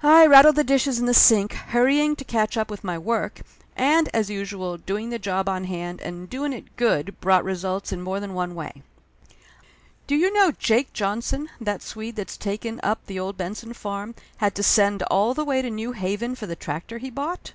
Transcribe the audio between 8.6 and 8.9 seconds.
"I got an idea!"